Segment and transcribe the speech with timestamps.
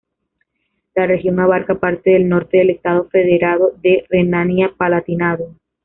[0.95, 5.53] La región abarca parte del norte del estado federado de Renania-Palatinado.